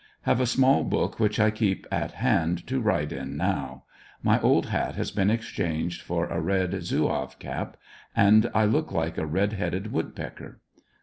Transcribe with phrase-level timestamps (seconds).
[0.23, 3.83] Have a small book which I keep at hand to write in now.
[4.23, 7.77] My old hat has been exchanged for a red zouave cap,
[8.15, 10.59] and I look like a red headed woodpecker.